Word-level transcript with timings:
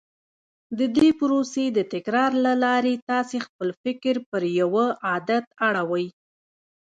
د 0.77 0.79
دې 0.97 1.09
پروسې 1.19 1.65
د 1.71 1.79
تکرار 1.93 2.31
له 2.45 2.53
لارې 2.63 2.93
تاسې 3.09 3.37
خپل 3.45 3.69
فکر 3.83 4.15
پر 4.29 4.43
يوه 4.61 4.85
عادت 5.07 5.45
اړوئ. 5.67 6.07